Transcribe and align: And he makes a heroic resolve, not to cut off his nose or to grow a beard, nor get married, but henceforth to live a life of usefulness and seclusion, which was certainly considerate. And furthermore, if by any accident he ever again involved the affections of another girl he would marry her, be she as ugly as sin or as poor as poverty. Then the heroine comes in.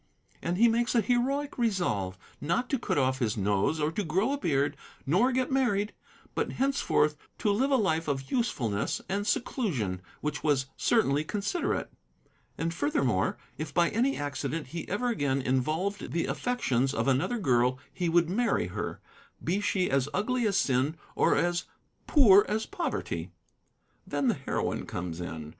And 0.41 0.57
he 0.57 0.67
makes 0.67 0.95
a 0.95 1.01
heroic 1.01 1.59
resolve, 1.59 2.17
not 2.41 2.71
to 2.71 2.79
cut 2.79 2.97
off 2.97 3.19
his 3.19 3.37
nose 3.37 3.79
or 3.79 3.91
to 3.91 4.03
grow 4.03 4.31
a 4.33 4.37
beard, 4.39 4.75
nor 5.05 5.31
get 5.31 5.51
married, 5.51 5.93
but 6.33 6.53
henceforth 6.53 7.15
to 7.37 7.51
live 7.51 7.69
a 7.69 7.75
life 7.75 8.07
of 8.07 8.31
usefulness 8.31 8.99
and 9.07 9.27
seclusion, 9.27 10.01
which 10.19 10.43
was 10.43 10.65
certainly 10.75 11.23
considerate. 11.23 11.91
And 12.57 12.73
furthermore, 12.73 13.37
if 13.59 13.75
by 13.75 13.91
any 13.91 14.17
accident 14.17 14.69
he 14.69 14.89
ever 14.89 15.09
again 15.09 15.39
involved 15.39 16.11
the 16.13 16.25
affections 16.25 16.95
of 16.95 17.07
another 17.07 17.37
girl 17.37 17.77
he 17.93 18.09
would 18.09 18.27
marry 18.27 18.69
her, 18.69 19.01
be 19.43 19.61
she 19.61 19.91
as 19.91 20.09
ugly 20.15 20.47
as 20.47 20.57
sin 20.57 20.95
or 21.15 21.35
as 21.37 21.65
poor 22.07 22.43
as 22.49 22.65
poverty. 22.65 23.29
Then 24.07 24.29
the 24.29 24.33
heroine 24.33 24.87
comes 24.87 25.21
in. 25.21 25.49